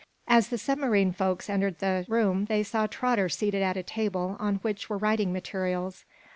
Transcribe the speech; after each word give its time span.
A 0.27 0.41
the 0.41 0.57
submarine 0.57 1.13
folks 1.13 1.47
entered 1.47 1.77
the 1.77 2.05
room 2.07 2.45
they 2.45 2.63
saw 2.63 2.87
Trotter 2.87 3.29
seated 3.29 3.61
at 3.61 3.77
a 3.77 3.83
table 3.83 4.35
on 4.39 4.55
which 4.63 4.89
were 4.89 4.97
writing 4.97 5.31
materials. 5.31 6.05